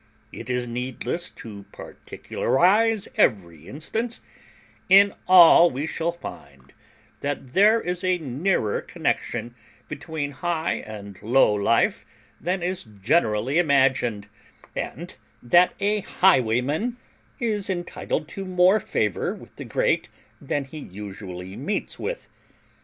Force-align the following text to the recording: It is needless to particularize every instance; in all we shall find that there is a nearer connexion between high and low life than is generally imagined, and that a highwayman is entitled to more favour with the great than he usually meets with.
It 0.31 0.49
is 0.49 0.67
needless 0.67 1.29
to 1.29 1.65
particularize 1.71 3.07
every 3.17 3.67
instance; 3.67 4.19
in 4.89 5.13
all 5.27 5.69
we 5.69 5.85
shall 5.85 6.11
find 6.11 6.73
that 7.19 7.53
there 7.53 7.79
is 7.79 8.03
a 8.03 8.17
nearer 8.17 8.81
connexion 8.81 9.53
between 9.87 10.31
high 10.31 10.77
and 10.87 11.21
low 11.21 11.53
life 11.53 12.03
than 12.41 12.63
is 12.63 12.83
generally 13.03 13.59
imagined, 13.59 14.27
and 14.75 15.15
that 15.43 15.73
a 15.79 15.99
highwayman 16.01 16.97
is 17.39 17.69
entitled 17.69 18.27
to 18.29 18.43
more 18.43 18.79
favour 18.79 19.35
with 19.35 19.55
the 19.55 19.65
great 19.65 20.09
than 20.41 20.63
he 20.65 20.79
usually 20.79 21.55
meets 21.55 21.99
with. 21.99 22.27